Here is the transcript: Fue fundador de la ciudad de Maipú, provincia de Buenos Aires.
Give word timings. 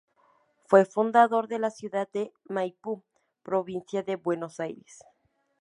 Fue 0.65 0.85
fundador 0.85 1.47
de 1.47 1.59
la 1.59 1.69
ciudad 1.69 2.09
de 2.11 2.33
Maipú, 2.45 3.03
provincia 3.43 4.01
de 4.01 4.15
Buenos 4.15 4.59
Aires. 4.59 5.03